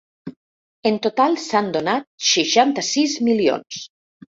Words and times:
En 0.91 0.97
total 1.07 1.37
s’han 1.45 1.71
donat 1.77 2.09
seixanta-sis 2.33 3.19
milions. 3.31 3.89